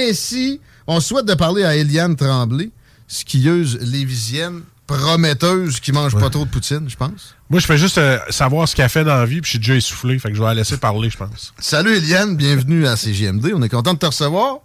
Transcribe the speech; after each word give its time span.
Ainsi, 0.00 0.60
on 0.86 1.00
souhaite 1.00 1.26
de 1.26 1.34
parler 1.34 1.64
à 1.64 1.76
Eliane 1.76 2.16
Tremblay, 2.16 2.70
skieuse 3.06 3.78
lévisienne, 3.80 4.62
prometteuse 4.86 5.80
qui 5.80 5.92
mange 5.92 6.16
pas 6.18 6.30
trop 6.30 6.44
de 6.44 6.50
poutine, 6.50 6.88
je 6.88 6.96
pense. 6.96 7.34
Moi, 7.50 7.60
je 7.60 7.66
fais 7.66 7.78
juste 7.78 7.98
euh, 7.98 8.18
savoir 8.30 8.68
ce 8.68 8.74
qu'elle 8.74 8.88
fait 8.88 9.04
dans 9.04 9.16
la 9.16 9.26
vie, 9.26 9.40
puis 9.40 9.46
je 9.46 9.50
suis 9.50 9.58
déjà 9.58 9.74
essoufflé, 9.74 10.18
fait 10.18 10.30
que 10.30 10.34
je 10.34 10.40
vais 10.40 10.46
la 10.48 10.54
laisser 10.54 10.76
parler, 10.78 11.10
je 11.10 11.16
pense. 11.16 11.52
Salut 11.58 11.94
Eliane, 11.96 12.36
bienvenue 12.36 12.86
à 12.86 12.96
CGMD. 12.96 13.52
On 13.54 13.62
est 13.62 13.68
content 13.68 13.94
de 13.94 13.98
te 13.98 14.06
recevoir. 14.06 14.58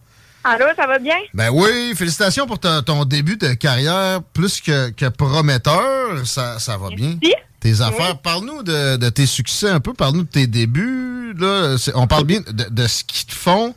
Allô, 0.44 0.66
ça 0.76 0.88
va 0.88 0.98
bien? 0.98 1.18
Ben 1.36 1.50
oui, 1.52 1.94
félicitations 1.96 2.48
pour 2.48 2.58
ta- 2.60 2.82
ton 2.82 3.06
début 3.06 3.38
de 3.38 3.54
carrière 3.54 4.24
plus 4.34 4.60
que, 4.60 4.90
que 4.90 5.06
prometteur. 5.08 6.26
Ça, 6.26 6.58
ça 6.58 6.78
va 6.78 6.90
bien. 6.90 7.18
Tes 7.60 7.82
affaires, 7.82 8.18
parle-nous 8.18 8.64
de, 8.64 8.96
de 8.98 9.10
tes 9.10 9.28
succès 9.28 9.70
un 9.70 9.80
peu, 9.80 9.94
parle-nous 9.94 10.24
de 10.24 10.28
tes 10.30 10.48
débuts. 10.48 11.34
Là, 11.38 11.76
on 11.94 12.08
parle 12.08 12.24
bien 12.26 12.40
de, 12.42 12.66
de 12.72 12.88
ce 12.88 13.04
qu'ils 13.04 13.28
te 13.28 13.34
font. 13.36 13.76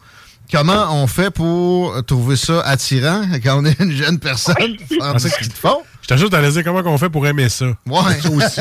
Comment 0.50 1.02
on 1.02 1.06
fait 1.06 1.30
pour 1.30 2.04
trouver 2.04 2.36
ça 2.36 2.60
attirant 2.60 3.22
quand 3.42 3.60
on 3.60 3.64
est 3.64 3.78
une 3.80 3.92
jeune 3.92 4.18
personne? 4.18 4.54
Ce 4.88 5.38
qu'ils 5.38 5.48
te 5.48 5.58
font? 5.58 5.82
Je 6.04 6.08
t'ajoute 6.08 6.34
à 6.34 6.50
dire 6.50 6.62
comment 6.62 6.82
on 6.84 6.98
fait 6.98 7.08
pour 7.08 7.26
aimer 7.26 7.48
ça? 7.48 7.64
Ouais. 7.86 8.30
Aussi. 8.30 8.60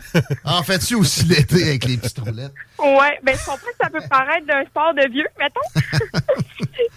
en 0.44 0.62
fais-tu 0.62 0.94
aussi 0.94 1.24
l'été 1.24 1.70
avec 1.70 1.86
les 1.86 1.96
petites 1.96 2.20
roulettes? 2.20 2.54
Ouais, 2.78 3.18
ben 3.20 3.36
je 3.36 3.44
comprends 3.44 3.56
que 3.56 3.76
ça 3.82 3.90
peut 3.90 4.08
paraître 4.08 4.46
d'un 4.46 4.64
sport 4.66 4.94
de 4.94 5.10
vieux, 5.10 5.26
mettons. 5.36 6.20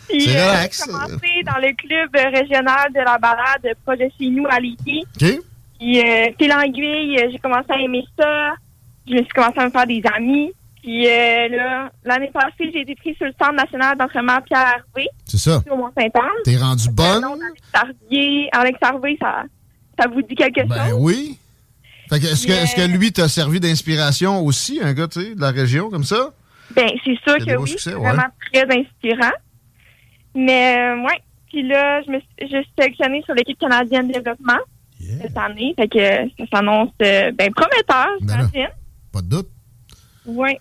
Puis, 0.07 0.29
euh, 0.29 0.49
relax. 0.51 0.83
J'ai 0.85 0.91
commencé 0.91 1.43
dans 1.47 1.57
le 1.57 1.73
club 1.75 2.09
régional 2.13 2.93
de 2.93 2.99
la 2.99 3.17
balade 3.17 3.75
proche 3.83 3.97
de 3.97 4.09
chez 4.19 4.29
nous 4.29 4.45
à 4.47 4.59
Lévis. 4.59 5.03
OK. 5.19 5.41
Puis, 5.79 5.99
euh, 5.99 6.27
euh, 6.29 7.31
j'ai 7.31 7.39
commencé 7.39 7.65
à 7.69 7.79
aimer 7.79 8.05
ça. 8.19 8.53
Je 9.07 9.13
me 9.13 9.17
suis 9.19 9.29
commencé 9.29 9.57
à 9.57 9.65
me 9.65 9.71
faire 9.71 9.87
des 9.87 10.03
amis. 10.15 10.53
Puis 10.87 11.05
euh, 11.05 11.49
là, 11.49 11.91
l'année 12.05 12.31
passée, 12.33 12.71
j'ai 12.73 12.79
été 12.79 12.95
prise 12.95 13.17
sur 13.17 13.25
le 13.25 13.33
Centre 13.37 13.55
national 13.55 13.97
d'entraînement 13.97 14.39
Pierre 14.45 14.67
Harvey, 14.77 15.09
C'est 15.25 15.37
ça. 15.37 15.61
au 15.69 15.75
Mont-Saint-Anne. 15.75 16.43
T'es 16.45 16.55
rendu 16.55 16.87
bonne? 16.91 17.25
Alex 17.25 17.61
Harvey, 17.73 18.47
Alex 18.53 18.79
Harvey, 18.81 19.17
ça, 19.21 19.43
ça 19.99 20.07
vous 20.07 20.21
dit 20.21 20.33
quelque 20.33 20.65
Ben 20.65 20.91
chose? 20.91 20.97
oui. 21.01 21.37
Fait 22.09 22.21
que, 22.21 22.25
est-ce, 22.27 22.47
que, 22.47 22.53
est-ce 22.53 22.73
que 22.73 22.87
lui 22.97 23.11
t'a 23.11 23.27
servi 23.27 23.59
d'inspiration 23.59 24.39
aussi, 24.45 24.79
un 24.81 24.93
gars 24.93 25.09
tu 25.09 25.21
sais, 25.21 25.35
de 25.35 25.41
la 25.41 25.51
région 25.51 25.89
comme 25.89 26.05
ça? 26.05 26.29
Ben, 26.73 26.87
c'est 27.03 27.17
sûr 27.27 27.37
que 27.45 27.57
oui. 27.57 27.67
succès, 27.67 27.89
c'est 27.89 27.95
ouais. 27.97 28.07
vraiment 28.09 28.29
très 28.53 28.63
inspirant. 28.63 29.33
Mais, 30.35 30.77
euh, 30.77 31.03
ouais. 31.03 31.19
Puis 31.49 31.67
là, 31.67 32.01
je 32.03 32.11
me 32.11 32.19
suis, 32.21 32.29
je 32.43 32.61
suis 32.61 32.71
sélectionnée 32.79 33.21
sur 33.25 33.33
l'équipe 33.33 33.59
canadienne 33.59 34.07
de 34.07 34.13
développement 34.13 34.59
cette 35.21 35.37
année. 35.37 35.73
Fait 35.75 35.89
que 35.89 36.29
ça 36.39 36.45
s'annonce, 36.53 36.91
euh, 37.01 37.31
ben, 37.33 37.51
prometteur, 37.53 38.07
Ben 38.21 38.47
j'imagine. 38.51 38.69
Pas 39.11 39.21
de 39.21 39.27
doute. 39.27 39.49
Ouais. 40.25 40.57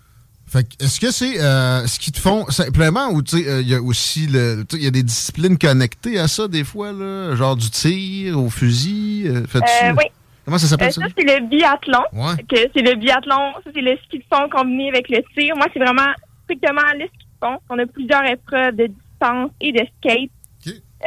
Fait 0.48 0.62
que, 0.62 0.84
est-ce 0.84 1.00
que 1.00 1.10
c'est 1.10 1.40
euh, 1.40 1.86
ce 1.88 1.98
qu'ils 1.98 2.12
te 2.12 2.20
font 2.20 2.46
simplement 2.50 3.08
ou 3.10 3.20
tu 3.22 3.42
sais, 3.42 3.48
euh, 3.48 3.60
il 3.62 3.68
y 3.68 3.74
a 3.74 3.82
aussi 3.82 4.26
le. 4.28 4.64
Il 4.74 4.82
y 4.84 4.86
a 4.86 4.90
des 4.92 5.02
disciplines 5.02 5.58
connectées 5.58 6.18
à 6.20 6.28
ça 6.28 6.46
des 6.46 6.62
fois, 6.62 6.92
là, 6.92 7.34
genre 7.34 7.56
du 7.56 7.68
tir 7.68 8.38
au 8.40 8.48
fusil. 8.48 9.24
euh, 9.26 9.42
Euh, 9.56 9.92
oui. 9.98 10.04
Comment 10.44 10.58
ça 10.58 10.68
s'appelle 10.68 10.88
Euh, 10.88 10.92
ça? 10.92 11.00
ça, 11.02 11.08
c'est 11.18 11.24
le 11.24 11.46
biathlon. 11.48 12.04
Ouais. 12.12 12.36
Que 12.48 12.70
c'est 12.72 12.82
le 12.82 12.94
biathlon. 12.94 13.54
Ça, 13.64 13.70
c'est 13.74 13.80
le 13.80 13.96
ski 14.04 14.18
de 14.18 14.24
fond 14.32 14.48
combiné 14.48 14.88
avec 14.90 15.08
le 15.08 15.18
tir. 15.36 15.56
Moi, 15.56 15.66
c'est 15.72 15.80
vraiment 15.80 16.12
strictement 16.44 16.92
le 16.94 17.06
ski 17.06 17.18
de 17.26 17.46
fond. 17.46 17.58
On 17.68 17.78
a 17.80 17.86
plusieurs 17.86 18.24
épreuves 18.24 18.76
de 18.76 18.86
distance 18.86 19.50
et 19.60 19.72
de 19.72 19.84
skate, 19.98 20.30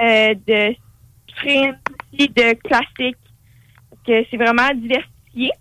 euh, 0.02 0.34
de 0.46 0.76
sprint 1.30 1.76
aussi, 2.14 2.28
de 2.28 2.54
classique. 2.68 3.16
Que 4.06 4.26
c'est 4.30 4.38
vraiment 4.38 4.70
diversifié. 4.76 5.52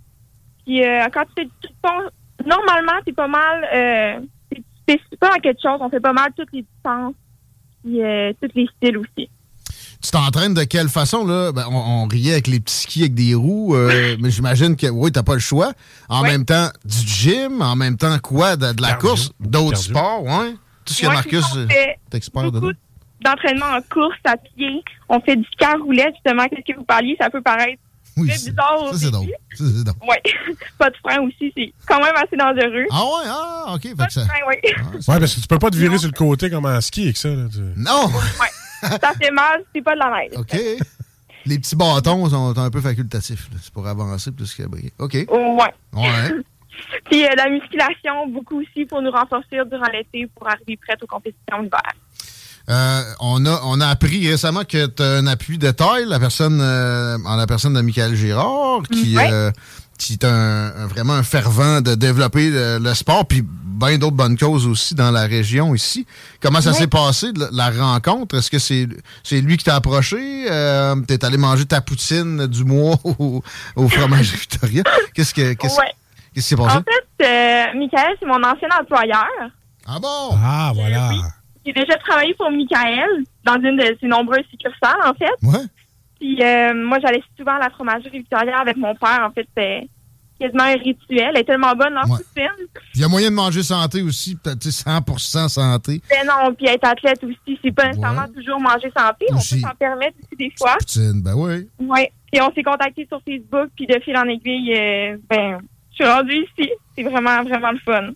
Puis 0.67 0.83
euh, 0.85 1.07
quand 1.15 1.23
tu 1.27 1.33
fais 1.39 1.45
du 1.45 1.51
ski 1.63 1.69
de 1.69 1.89
fond, 1.89 2.11
normalement, 2.47 3.01
c'est 3.07 3.15
pas 3.15 3.29
mal. 3.29 3.65
Euh, 3.75 4.21
c'est 4.53 4.63
spécifique 4.83 5.19
pas 5.21 5.35
à 5.35 5.39
quelque 5.39 5.61
chose. 5.63 5.79
On 5.81 5.91
fait 5.91 6.01
pas 6.01 6.13
mal 6.13 6.31
toutes 6.37 6.53
les 6.53 6.63
distances. 6.63 7.15
Puis 7.85 8.03
euh, 8.03 8.33
tous 8.41 8.51
les 8.55 8.67
styles 8.77 8.99
aussi. 8.99 9.31
Tu 10.01 10.11
t'entraînes 10.13 10.55
de 10.55 10.63
quelle 10.63 10.89
façon, 10.89 11.27
là? 11.27 11.51
Ben, 11.51 11.65
on, 11.71 11.77
on 12.05 12.07
riait 12.07 12.33
avec 12.33 12.47
les 12.47 12.61
petits 12.61 12.83
skis 12.83 13.01
avec 13.01 13.15
des 13.15 13.35
roues, 13.35 13.75
euh, 13.75 14.17
mais 14.21 14.31
j'imagine 14.31 14.77
que 14.77 14.87
oui, 14.87 15.11
t'as 15.11 15.25
pas 15.25 15.35
le 15.35 15.41
choix. 15.41 15.73
En 16.09 16.23
même 16.23 16.45
temps, 16.45 16.69
du 16.85 16.99
gym, 16.99 17.61
en 17.63 17.75
même 17.75 17.97
temps, 17.97 18.17
quoi? 18.23 18.55
De, 18.57 18.73
de 18.73 18.81
la 18.81 18.91
Cardio. 18.91 19.09
course, 19.09 19.33
d'autres 19.41 19.77
sports, 19.79 20.23
ouais? 20.23 20.55
Tout 20.85 20.95
ce 20.95 21.03
que 21.03 21.07
Marcus 21.09 21.45
euh, 21.57 21.67
fait 21.69 21.99
est 22.13 22.17
expert 22.17 22.51
dedans. 22.53 22.71
d'entraînement 23.21 23.67
en 23.67 23.81
course 23.93 24.17
à 24.25 24.37
pied. 24.37 24.85
On 25.09 25.21
fait 25.21 25.37
du 25.37 25.47
car 25.59 25.77
roulette, 25.81 26.15
justement. 26.15 26.47
Qu'est-ce 26.47 26.73
que 26.73 26.79
vous 26.79 26.85
parliez? 26.85 27.17
Ça 27.21 27.29
peut 27.29 27.43
paraître 27.43 27.83
Oui, 28.19 28.29
très 28.29 28.39
bizarre. 28.51 28.89
Ça, 28.93 28.99
c'est 28.99 29.11
drôle. 29.11 29.29
Ça, 29.55 29.65
c'est 29.65 29.85
drôle. 29.85 30.09
Ouais. 30.09 30.23
Pas 30.79 30.91
de 30.91 30.97
frein 30.97 31.21
aussi. 31.23 31.53
C'est 31.57 31.73
quand 31.87 32.03
même 32.03 32.15
assez 32.17 32.37
dangereux. 32.37 32.87
Ah 32.91 33.03
ouais? 33.05 33.27
Ah, 33.27 33.75
OK. 33.75 33.97
Pas 33.97 34.07
de 34.07 34.11
ça... 34.13 34.25
frein, 34.27 34.39
oui. 34.49 34.57
Ouais, 34.65 35.19
parce 35.19 35.35
que 35.35 35.41
tu 35.41 35.47
peux 35.47 35.59
pas 35.59 35.71
te 35.71 35.77
virer 35.77 35.99
sur 35.99 36.09
le 36.09 36.17
côté 36.17 36.51
comme 36.51 36.67
en 36.67 36.81
ski 36.81 37.05
avec 37.05 37.17
ça. 37.17 37.29
Là, 37.29 37.47
tu- 37.51 37.61
Non! 37.77 38.09
ça 38.83 39.13
fait 39.21 39.31
mal, 39.31 39.63
c'est 39.75 39.83
pas 39.83 39.95
de 39.95 39.99
la 39.99 40.11
neige. 40.19 40.33
OK. 40.37 40.57
Les 41.47 41.59
petits 41.59 41.77
bâtons 41.77 42.29
sont 42.29 42.57
un 42.59 42.71
peu 42.71 42.81
facultatifs. 42.81 43.49
là. 43.51 43.59
C'est 43.63 43.73
pour 43.73 43.87
avancer 43.87 44.31
plus 44.33 44.55
que 44.55 44.63
briller. 44.65 44.93
OK. 44.99 45.15
Ouais. 45.15 45.27
Ouais. 45.95 46.31
Puis 47.11 47.25
euh, 47.25 47.31
la 47.37 47.49
musculation, 47.49 48.29
beaucoup 48.29 48.61
aussi 48.61 48.85
pour 48.85 49.03
nous 49.03 49.11
renforcer 49.11 49.57
durant 49.69 49.91
l'été 49.93 50.29
pour 50.35 50.47
arriver 50.49 50.77
prête 50.77 51.03
aux 51.03 51.07
compétitions 51.07 51.63
d'hiver. 51.63 51.93
Euh, 52.71 53.03
on, 53.21 53.47
a, 53.47 53.61
on 53.65 53.81
a 53.81 53.87
appris 53.89 54.29
récemment 54.29 54.65
que 54.65 54.87
tu 54.87 55.03
as 55.03 55.07
un 55.17 55.27
appui 55.27 55.57
de 55.59 55.71
taille, 55.71 56.05
la 56.07 56.19
personne, 56.21 56.61
euh, 56.61 57.17
en 57.25 57.37
la 57.37 57.47
personne 57.47 57.75
de 57.75 57.81
Michael 57.81 58.15
Girard, 58.15 58.83
qui, 58.93 59.17
Ouais. 59.17 59.29
euh, 59.33 59.51
qui 59.99 60.13
est 60.15 60.25
un, 60.25 60.73
un- 60.77 60.87
vraiment 60.87 61.15
un 61.15 61.23
fervent 61.23 61.81
de 61.81 61.95
développer 61.95 62.51
le, 62.51 62.79
le 62.79 62.95
sport, 62.95 63.27
puis 63.27 63.43
bien 63.43 63.97
d'autres 63.97 64.17
bonnes 64.17 64.37
causes 64.37 64.67
aussi 64.67 64.95
dans 64.95 65.11
la 65.11 65.23
région 65.23 65.75
ici. 65.75 66.05
Comment 66.43 66.61
ça 66.61 66.73
s'est 66.73 66.89
passé, 66.89 67.29
la, 67.37 67.49
la 67.53 67.71
rencontre? 67.85 68.37
Est-ce 68.37 68.51
que 68.51 68.59
c'est 68.59 68.87
c'est 69.23 69.41
lui 69.41 69.57
qui 69.57 69.65
t'a 69.65 69.77
approché? 69.77 70.47
Euh, 70.51 70.95
T'es 71.07 71.25
allé 71.25 71.37
manger 71.39 71.65
ta 71.65 71.81
poutine 71.81 72.47
du 72.49 72.65
mois 72.65 72.97
au, 73.05 73.43
au 73.77 73.89
fromage 73.89 74.33
Victoria? 74.33 74.83
Qu'est-ce 75.15 75.33
que 75.33 75.55
qu'est-ce 75.55 75.79
Ouais. 75.79 75.85
qu'est-ce 76.35 76.43
qui 76.45 76.49
s'est 76.51 76.57
passé? 76.57 76.77
En 76.77 76.83
fait, 76.83 77.25
euh, 77.25 77.79
Michael, 77.79 78.15
c'est 78.21 78.27
mon 78.27 78.43
ancien 78.43 78.69
employeur. 78.81 79.25
Ah 79.87 79.99
bon? 80.01 80.37
Ah, 80.45 80.73
voilà. 80.75 81.11
J'ai 81.67 81.73
déjà 81.73 81.97
travaillé 81.99 82.35
pour 82.35 82.51
Michael 82.51 83.25
dans 83.45 83.57
une 83.61 83.77
de 83.77 83.97
ses 84.01 84.07
nombreuses 84.07 84.45
succursales, 84.51 85.01
en 85.05 85.15
fait. 85.15 85.47
Ouais. 85.47 85.65
Puis 86.21 86.43
euh, 86.43 86.75
moi, 86.75 86.99
j'allais 87.01 87.23
souvent 87.37 87.57
à 87.57 87.59
la 87.61 87.71
fromagerie 87.71 88.11
Victoria 88.19 88.59
avec 88.59 88.77
mon 88.77 88.95
père. 88.95 89.25
En 89.29 89.31
fait, 89.33 89.47
c'était 89.55 89.89
quasiment 90.41 90.65
un 90.65 90.75
rituel. 90.75 91.31
Elle 91.35 91.39
est 91.39 91.45
tellement 91.45 91.75
bonne 91.75 91.95
dans 91.95 92.11
Ouais. 92.11 92.19
poutine. 92.19 92.67
Il 92.95 93.01
y 93.01 93.05
a 93.05 93.09
moyen 93.09 93.31
de 93.31 93.35
manger 93.37 93.63
santé 93.63 94.03
aussi, 94.03 94.37
peut-être 94.37 94.61
tu 94.61 94.71
sais, 94.71 94.85
100% 94.89 95.49
santé. 95.49 96.01
Ben 96.11 96.27
non, 96.27 96.55
puis 96.55 96.67
être 96.67 96.87
athlète 96.89 97.23
aussi, 97.25 97.59
c'est 97.63 97.73
pas 97.73 97.87
nécessairement 97.89 98.27
toujours 98.35 98.61
manger 98.61 98.91
santé. 98.97 99.27
On 99.31 99.35
peut 99.37 99.41
s'en 99.61 99.75
permettre 99.79 100.17
aussi 100.19 100.37
des 100.39 100.53
fois. 100.59 100.77
Poutine, 100.79 101.23
ben 101.23 101.35
oui. 101.37 101.69
Oui. 101.81 102.01
Puis 102.33 102.41
on 102.43 102.53
s'est 102.53 102.63
contacté 102.63 103.07
sur 103.09 103.21
Facebook, 103.27 103.71
puis 103.77 103.87
de 103.87 103.99
fil 104.01 104.17
en 104.17 104.25
aiguille, 104.29 104.75
euh, 104.77 105.17
ben, 105.31 105.59
je 105.91 105.97
suis 105.97 106.05
rendue 106.05 106.45
ici. 106.59 106.71
C'est 106.97 107.03
vraiment, 107.05 107.43
vraiment 107.43 107.71
le 107.73 107.79
fun. 107.79 108.11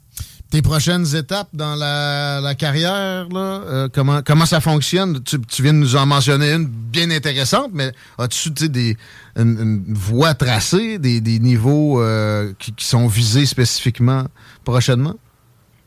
Tes 0.52 0.60
prochaines 0.60 1.16
étapes 1.16 1.48
dans 1.54 1.76
la, 1.76 2.38
la 2.42 2.54
carrière, 2.54 3.26
là, 3.32 3.62
euh, 3.64 3.88
comment, 3.90 4.20
comment 4.20 4.44
ça 4.44 4.60
fonctionne? 4.60 5.24
Tu, 5.24 5.40
tu 5.40 5.62
viens 5.62 5.72
de 5.72 5.78
nous 5.78 5.96
en 5.96 6.04
mentionner 6.04 6.52
une 6.52 6.66
bien 6.66 7.10
intéressante, 7.10 7.70
mais 7.72 7.90
as-tu 8.18 8.50
des, 8.68 8.98
une, 9.34 9.58
une 9.58 9.94
voie 9.94 10.34
tracée, 10.34 10.98
des, 10.98 11.22
des 11.22 11.38
niveaux 11.38 12.02
euh, 12.02 12.52
qui, 12.58 12.74
qui 12.74 12.84
sont 12.84 13.06
visés 13.06 13.46
spécifiquement 13.46 14.24
prochainement? 14.62 15.14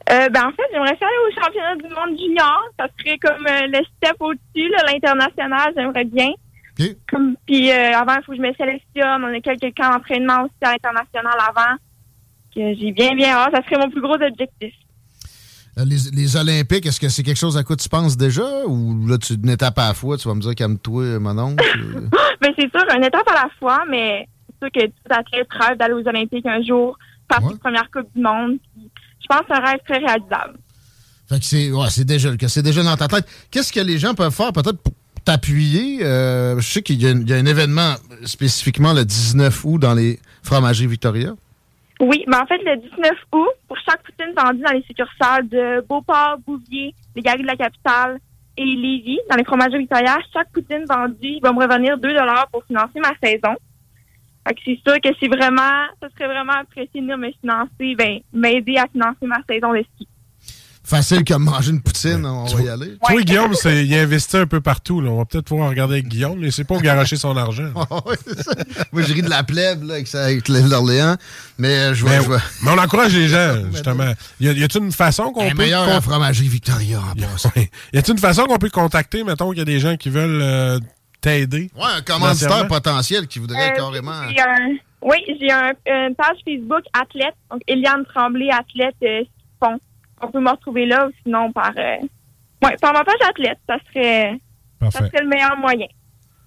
Euh, 0.09 0.29
ben, 0.29 0.47
en 0.47 0.51
fait, 0.51 0.63
j'aimerais 0.71 0.95
faire 0.97 1.09
aller 1.09 1.23
au 1.29 1.43
championnat 1.43 1.75
du 1.75 1.89
monde 1.93 2.17
junior. 2.17 2.63
Ça 2.79 2.87
serait 2.97 3.19
comme 3.19 3.45
le 3.45 3.81
step 3.97 4.15
au-dessus, 4.19 4.71
l'international, 4.91 5.73
j'aimerais 5.77 6.05
bien. 6.05 6.31
Comme, 7.07 7.35
puis 7.45 7.69
euh, 7.69 7.95
avant, 7.95 8.15
il 8.15 8.23
faut 8.25 8.31
que 8.31 8.37
je 8.39 8.41
me 8.41 8.53
sélectionne. 8.55 9.23
On 9.23 9.31
a 9.31 9.39
quelques 9.41 9.77
camps 9.77 9.91
d'entraînement 9.91 10.41
aussi 10.41 10.55
à 10.63 10.71
l'international 10.71 11.37
avant. 11.39 11.77
Que 12.55 12.73
j'ai 12.75 12.91
bien, 12.91 13.15
bien 13.15 13.31
hâte. 13.35 13.53
Ça 13.53 13.61
serait 13.63 13.77
mon 13.77 13.89
plus 13.89 14.01
gros 14.01 14.13
objectif. 14.13 14.73
Les, 15.77 15.97
les, 16.13 16.37
Olympiques, 16.37 16.85
est-ce 16.85 17.01
que 17.01 17.09
c'est 17.09 17.21
quelque 17.21 17.37
chose 17.37 17.57
à 17.57 17.63
quoi 17.63 17.75
tu 17.75 17.89
penses 17.89 18.15
déjà? 18.15 18.65
Ou 18.65 19.07
là, 19.07 19.17
tu 19.17 19.33
une 19.33 19.49
étape 19.49 19.77
à 19.77 19.89
la 19.89 19.93
fois, 19.93 20.17
tu 20.17 20.25
vas 20.25 20.33
me 20.33 20.39
dire 20.39 20.55
calme-toi, 20.55 21.19
mon 21.19 21.37
oncle? 21.37 21.65
ben, 22.41 22.53
c'est 22.57 22.71
sûr, 22.71 22.85
une 22.95 23.03
étape 23.03 23.27
à 23.27 23.33
la 23.33 23.49
fois, 23.59 23.83
mais 23.89 24.25
c'est 24.47 24.71
sûr 24.71 24.71
que 24.71 24.87
tout 24.87 25.13
athlète 25.13 25.47
rêve 25.49 25.77
d'aller 25.77 25.95
aux 25.95 26.07
Olympiques 26.07 26.45
un 26.45 26.63
jour, 26.63 26.97
faire 27.29 27.43
ouais. 27.43 27.57
première 27.57 27.91
Coupe 27.91 28.07
du 28.15 28.21
Monde. 28.21 28.57
je 28.77 29.27
pense 29.27 29.39
que 29.41 29.45
c'est 29.49 29.53
un 29.55 29.65
rêve 29.65 29.79
très 29.85 29.97
réalisable. 29.97 30.57
Fait 31.27 31.39
que 31.39 31.45
c'est 31.45 31.71
ouais, 31.71 32.05
déjà, 32.05 32.29
c'est 32.47 32.63
déjà 32.63 32.81
dans 32.81 32.95
ta 32.95 33.09
tête. 33.09 33.27
Qu'est-ce 33.51 33.73
que 33.73 33.81
les 33.81 33.97
gens 33.97 34.13
peuvent 34.13 34.33
faire 34.33 34.53
peut-être 34.53 34.81
pour 34.81 34.93
t'appuyer? 35.25 36.05
Euh, 36.05 36.57
je 36.61 36.71
sais 36.71 36.83
qu'il 36.83 37.01
y, 37.01 37.05
y, 37.05 37.33
a 37.33 37.35
un 37.35 37.45
événement 37.45 37.95
spécifiquement 38.23 38.93
le 38.93 39.03
19 39.03 39.65
août 39.65 39.79
dans 39.79 39.93
les 39.93 40.19
fromageries 40.41 40.87
Victoria. 40.87 41.33
Oui, 42.01 42.23
mais 42.27 42.35
en 42.35 42.45
fait, 42.45 42.57
le 42.57 42.75
19 42.75 43.11
août, 43.33 43.47
pour 43.67 43.77
chaque 43.77 44.03
poutine 44.03 44.33
vendue 44.35 44.61
dans 44.61 44.73
les 44.73 44.83
succursales 44.83 45.47
de 45.47 45.85
Beauport, 45.87 46.39
Bouvier, 46.45 46.93
les 47.15 47.21
Galeries 47.21 47.43
de 47.43 47.47
la 47.47 47.55
Capitale 47.55 48.19
et 48.57 48.65
Lévis, 48.65 49.19
dans 49.29 49.37
les 49.37 49.45
fromageries 49.45 49.79
Victoria, 49.79 50.17
chaque 50.33 50.51
poutine 50.51 50.85
vendue 50.89 51.39
va 51.41 51.53
me 51.53 51.61
revenir 51.61 51.97
2 51.97 52.09
pour 52.51 52.63
financer 52.65 52.99
ma 52.99 53.13
saison. 53.23 53.55
Fait 54.47 54.53
que 54.53 54.61
c'est 54.65 54.79
sûr 54.85 55.01
que 55.01 55.09
c'est 55.19 55.27
vraiment, 55.27 55.87
ça 56.01 56.09
serait 56.09 56.27
vraiment 56.27 56.53
apprécié 56.53 57.01
de 57.01 57.15
me 57.15 57.31
financer, 57.31 57.95
ben, 57.95 58.19
m'aider 58.33 58.77
à 58.77 58.87
financer 58.87 59.25
ma 59.25 59.41
saison 59.49 59.73
de 59.73 59.83
ski 59.93 60.07
facile 60.85 61.23
comme 61.25 61.43
manger 61.43 61.71
une 61.71 61.81
poutine, 61.81 62.25
on 62.25 62.45
va 62.45 62.61
y 62.61 62.69
aller. 62.69 62.97
Toi, 63.07 63.21
Guillaume, 63.21 63.53
il 63.65 63.95
investit 63.95 64.37
un 64.37 64.45
peu 64.45 64.61
partout. 64.61 65.01
Là. 65.01 65.09
On 65.09 65.17
va 65.17 65.25
peut-être 65.25 65.45
pouvoir 65.45 65.69
regarder 65.69 65.95
avec 65.95 66.07
Guillaume, 66.07 66.39
mais 66.39 66.51
c'est 66.51 66.63
pas 66.63 66.77
garocher 66.77 67.17
son 67.17 67.35
argent. 67.35 67.71
Moi, 68.91 69.01
je 69.03 69.13
ris 69.13 69.21
de 69.21 69.29
la 69.29 69.43
plèbe 69.43 69.83
là, 69.83 69.95
avec, 69.95 70.13
avec 70.13 70.47
l'Orléans, 70.47 71.15
mais 71.57 71.69
euh, 71.69 71.93
je 71.93 72.01
vois, 72.01 72.19
mais, 72.19 72.37
mais, 72.63 72.71
on 72.71 72.77
encourage 72.77 73.13
les 73.13 73.27
gens, 73.27 73.55
justement. 73.71 74.13
Y 74.39 74.63
a-t-il 74.63 74.83
une 74.83 74.91
façon 74.91 75.31
qu'on 75.31 75.49
peut... 75.49 75.55
meilleur 75.55 76.03
fromagerie 76.03 76.47
Victoria, 76.47 76.99
en 76.99 77.15
y, 77.59 77.69
y 77.93 77.97
a-t-il 77.97 78.13
une 78.13 78.19
façon 78.19 78.45
qu'on 78.45 78.57
peut 78.57 78.69
contacter, 78.69 79.23
mettons, 79.23 79.49
qu'il 79.49 79.59
y 79.59 79.61
a 79.61 79.65
des 79.65 79.79
gens 79.79 79.97
qui 79.97 80.09
veulent 80.09 80.41
euh, 80.41 80.79
t'aider? 81.21 81.71
Ouais, 81.75 81.83
un 81.97 82.01
commanditaire 82.01 82.67
potentiel 82.67 83.27
qui 83.27 83.39
voudrait 83.39 83.71
euh, 83.71 83.75
carrément... 83.75 84.21
oui, 85.01 85.17
j'ai 85.39 85.51
un, 85.51 85.71
une 85.87 86.15
page 86.15 86.37
Facebook 86.45 86.83
athlète, 86.93 87.35
donc 87.51 87.61
Eliane 87.67 88.05
Tremblay, 88.13 88.49
athlète 88.51 88.95
euh, 89.03 89.23
on 90.21 90.27
peut 90.29 90.39
me 90.39 90.49
retrouver 90.49 90.85
là, 90.85 91.07
ou 91.07 91.11
sinon 91.23 91.51
par, 91.51 91.71
euh, 91.77 91.97
ouais, 92.63 92.75
par 92.81 92.93
ma 92.93 93.03
page 93.03 93.15
athlète, 93.29 93.59
ça 93.67 93.77
serait, 93.87 94.39
ça 94.81 94.99
serait 94.99 95.21
le 95.21 95.27
meilleur 95.27 95.57
moyen. 95.57 95.87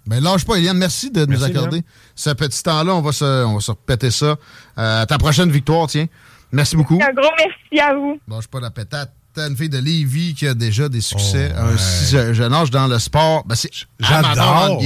Ben, 0.07 0.23
lâche 0.23 0.47
pas, 0.47 0.57
Eliane. 0.57 0.79
Merci 0.79 1.11
de 1.11 1.27
nous 1.27 1.45
accorder 1.45 1.83
ce 2.15 2.31
petit 2.31 2.63
temps-là. 2.63 2.95
On 2.95 3.03
va 3.03 3.13
se, 3.13 3.45
on 3.45 3.55
va 3.55 3.61
se 3.61 3.71
repéter 3.71 4.11
ça. 4.11 4.37
Euh, 4.79 5.05
ta 5.05 5.19
prochaine 5.19 5.51
victoire, 5.51 5.87
tiens. 5.87 6.07
Merci 6.51 6.77
beaucoup. 6.77 6.95
Un 6.95 7.13
gros 7.13 7.31
merci 7.37 7.79
à 7.79 7.95
vous. 7.95 8.19
Lâche 8.27 8.47
pas 8.47 8.61
la 8.61 8.71
pétate. 8.71 9.13
T'as 9.35 9.49
une 9.49 9.57
fille 9.57 9.69
de 9.69 9.79
Lévis 9.79 10.35
qui 10.35 10.47
a 10.47 10.55
déjà 10.55 10.89
des 10.89 11.03
succès 11.03 11.53
oh, 11.55 11.61
un 11.61 11.77
si 11.77 12.17
jeune 12.35 12.55
âge 12.55 12.71
dans 12.71 12.87
le 12.87 12.99
sport. 12.99 13.45
Ben, 13.45 13.55
c'est 13.55 13.71
J'adore. 14.01 14.81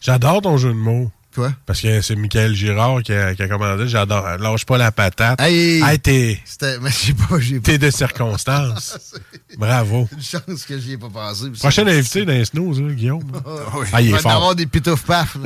J'adore 0.00 0.42
ton 0.42 0.56
jeu 0.56 0.68
de 0.68 0.74
mots. 0.74 1.10
Parce 1.66 1.80
que 1.80 2.00
c'est 2.00 2.16
Michael 2.16 2.54
Girard 2.54 3.02
qui 3.02 3.12
a, 3.12 3.34
qui 3.34 3.42
a 3.42 3.48
commandé. 3.48 3.88
J'adore. 3.88 4.24
Lâche 4.38 4.64
pas 4.64 4.78
la 4.78 4.92
patate. 4.92 5.40
Hey! 5.40 5.82
hey 5.82 5.98
t'es. 5.98 6.40
Mais 6.80 6.90
j'ai 6.90 7.14
pas. 7.14 7.38
J'ai 7.38 7.60
T'es 7.60 7.78
de 7.78 7.90
circonstances. 7.90 9.18
Bravo. 9.58 10.08
Une 10.12 10.22
chance 10.22 10.64
que 10.66 10.78
j'y 10.78 10.92
ai 10.92 10.98
pas 10.98 11.08
pensé. 11.08 11.50
Prochain 11.58 11.86
invité 11.86 12.24
dans 12.24 12.32
les 12.32 12.44
snooze, 12.44 12.80
hein, 12.80 12.92
Guillaume. 12.92 13.22
ah, 13.34 13.50
oui. 13.74 13.86
ah, 13.92 14.02
il 14.02 14.14
est 14.14 14.18
fort. 14.18 14.32
avoir 14.32 14.54
des 14.54 14.66
pitouf 14.66 15.02
paf. 15.04 15.36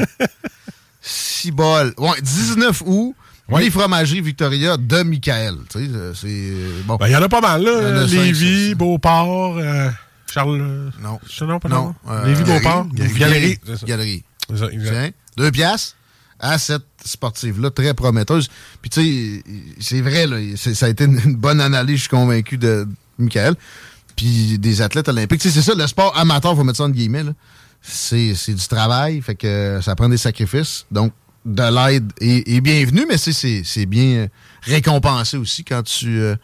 Six 1.00 1.50
bols. 1.50 1.94
Ouais, 1.98 2.20
19 2.22 2.82
août. 2.86 3.14
Oui. 3.48 3.64
Les 3.64 3.70
fromageries 3.70 4.20
Victoria 4.20 4.76
de 4.76 5.02
Michael. 5.02 5.56
Tu 5.68 5.86
sais, 5.86 5.90
c'est. 6.14 6.84
Bon. 6.84 6.96
Ben, 6.96 7.08
il 7.08 7.12
y 7.12 7.16
en 7.16 7.22
a 7.22 7.28
pas 7.28 7.40
mal, 7.40 7.62
là. 7.62 8.06
Lévis, 8.06 8.74
Beauport, 8.74 9.58
euh, 9.58 9.90
Charles. 10.32 10.90
Non. 11.02 11.18
Non, 11.42 11.58
pas 11.58 11.68
non? 11.68 11.94
Euh, 12.08 12.24
Lévis, 12.26 12.44
Beauport. 12.44 12.86
Galerie. 12.94 13.58
Galerie. 13.84 14.22
C'est 14.31 14.31
exact. 14.50 15.16
Deux 15.36 15.50
piastres 15.50 15.96
à 16.42 16.58
cette 16.58 16.82
sportive-là, 17.04 17.70
très 17.70 17.94
prometteuse. 17.94 18.48
Puis 18.82 18.90
tu 18.90 19.00
sais, 19.00 19.44
c'est 19.80 20.00
vrai, 20.00 20.26
là, 20.26 20.38
ça 20.56 20.86
a 20.86 20.88
été 20.88 21.04
une 21.04 21.36
bonne 21.36 21.60
analyse, 21.60 21.96
je 21.96 22.00
suis 22.02 22.10
convaincu 22.10 22.58
de 22.58 22.86
Michael. 23.18 23.54
Puis 24.16 24.58
des 24.58 24.82
athlètes 24.82 25.08
olympiques. 25.08 25.40
Tu 25.40 25.48
sais, 25.48 25.62
c'est 25.62 25.70
ça, 25.70 25.74
le 25.74 25.86
sport 25.86 26.16
amateur, 26.18 26.54
faut 26.56 26.64
mettre 26.64 26.78
ça 26.78 26.84
en 26.84 26.90
guillemets, 26.90 27.24
c'est 27.80 28.54
du 28.54 28.68
travail, 28.68 29.22
fait 29.22 29.34
que 29.34 29.80
ça 29.82 29.94
prend 29.94 30.08
des 30.08 30.18
sacrifices. 30.18 30.84
Donc, 30.90 31.12
de 31.44 31.62
l'aide 31.62 32.12
est, 32.20 32.60
bienvenue, 32.60 33.06
mais 33.08 33.16
c'est 33.18 33.86
bien 33.86 34.28
récompensé 34.62 35.36
aussi 35.36 35.64
quand 35.64 35.82
tu 35.82 36.20
euh, 36.20 36.36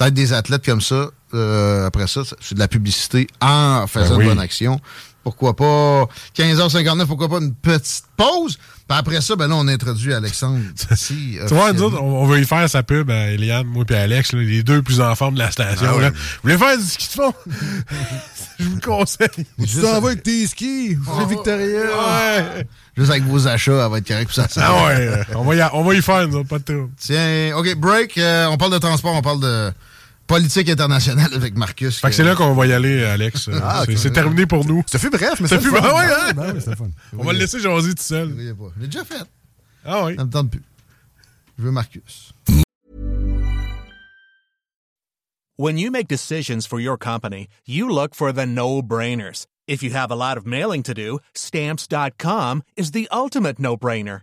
aides 0.00 0.14
des 0.14 0.32
athlètes 0.32 0.64
comme 0.64 0.80
ça. 0.80 1.10
Euh, 1.34 1.86
après 1.86 2.06
ça, 2.06 2.22
c'est 2.40 2.54
de 2.54 2.58
la 2.58 2.68
publicité 2.68 3.26
en 3.40 3.86
faisant 3.86 4.16
ben 4.16 4.22
une 4.22 4.28
bonne 4.28 4.38
action 4.38 4.80
pourquoi 5.22 5.54
pas? 5.54 6.08
15h59, 6.36 7.06
pourquoi 7.06 7.28
pas 7.28 7.38
une 7.38 7.54
petite 7.54 8.04
pause? 8.16 8.56
Puis 8.56 8.98
après 8.98 9.20
ça, 9.20 9.36
ben 9.36 9.48
là, 9.48 9.54
on 9.56 9.68
introduit 9.68 10.12
Alexandre. 10.12 10.60
tu 11.06 11.38
vois, 11.54 11.72
nous 11.72 11.84
on, 11.84 12.26
veut 12.26 12.40
y 12.40 12.44
faire 12.44 12.68
sa 12.68 12.82
pub 12.82 13.10
à 13.10 13.30
Eliane, 13.30 13.66
moi 13.66 13.84
et 13.88 13.94
Alex, 13.94 14.32
les 14.32 14.62
deux 14.62 14.82
plus 14.82 15.00
en 15.00 15.14
forme 15.14 15.34
de 15.34 15.40
la 15.40 15.50
station. 15.50 15.86
Ah 15.88 16.10
Vous 16.10 16.16
voulez 16.42 16.58
faire 16.58 16.76
du 16.76 16.84
ski 16.84 17.06
de 17.06 17.22
fond? 17.22 17.34
Je 18.58 18.64
vous 18.64 18.74
le 18.76 18.80
conseille. 18.80 19.46
Tu 19.58 19.80
t'en 19.80 20.00
vas 20.00 20.08
avec 20.08 20.22
tes 20.22 20.46
skis, 20.46 20.96
c'est 20.96 21.28
Victoria. 21.28 21.66
Ouais. 21.66 22.66
Juste 22.96 23.10
avec 23.10 23.24
vos 23.24 23.48
achats, 23.48 23.84
elle 23.84 23.90
va 23.90 23.98
être 23.98 24.06
correct 24.06 24.26
pour 24.26 24.34
ça. 24.34 24.46
Ah 24.56 24.84
ouais, 24.86 25.22
on 25.34 25.44
va, 25.44 25.56
y, 25.56 25.62
on 25.72 25.82
va 25.82 25.94
y 25.94 26.02
faire, 26.02 26.28
nous, 26.28 26.44
pas 26.44 26.58
de 26.58 26.64
tout. 26.64 26.90
Tiens, 26.98 27.56
OK, 27.56 27.74
break. 27.76 28.18
Euh, 28.18 28.46
on 28.46 28.56
parle 28.56 28.72
de 28.72 28.78
transport, 28.78 29.14
on 29.14 29.22
parle 29.22 29.40
de 29.40 29.72
politique 30.26 30.68
internationale 30.68 31.32
avec 31.34 31.56
Marcus. 31.56 32.00
Fait 32.00 32.08
que 32.08 32.14
c'est 32.14 32.24
là 32.24 32.34
qu'on 32.34 32.54
va 32.54 32.66
y 32.66 32.72
aller, 32.72 33.04
Alex. 33.04 33.50
Ah, 33.62 33.84
c'est 33.96 34.12
terminé 34.12 34.46
pour 34.46 34.64
nous. 34.64 34.82
Ça 34.86 34.98
fait 34.98 35.10
bref, 35.10 35.40
mais 35.40 35.48
ça 35.48 35.58
fait 35.58 35.68
fun. 35.68 35.80
Ouais, 35.80 36.04
hein? 36.04 36.32
ben, 36.34 36.60
fun. 36.60 36.90
On 37.16 37.24
va 37.24 37.32
le 37.32 37.38
laisser 37.38 37.60
jaser 37.60 37.94
tout 37.94 38.02
seul. 38.02 38.34
J'ai 38.80 38.86
déjà 38.86 39.04
fait. 39.04 39.24
Ah 39.84 40.04
oui. 40.04 40.16
Ça 40.16 40.24
me 40.24 40.30
tente 40.30 40.50
plus. 40.50 40.62
Je 41.58 41.64
veux 41.64 41.70
Marcus. 41.70 42.32
When 45.56 45.78
you 45.78 45.90
make 45.90 46.08
decisions 46.08 46.66
for 46.66 46.80
your 46.80 46.96
company, 46.96 47.46
you 47.66 47.88
look 47.88 48.14
for 48.14 48.32
the 48.32 48.46
no-brainers. 48.46 49.46
If 49.68 49.82
you 49.82 49.90
have 49.90 50.10
a 50.10 50.16
lot 50.16 50.36
of 50.36 50.46
mailing 50.46 50.82
to 50.84 50.94
do, 50.94 51.20
stamps.com 51.34 52.62
is 52.76 52.92
the 52.92 53.06
ultimate 53.12 53.58
no-brainer. 53.58 54.22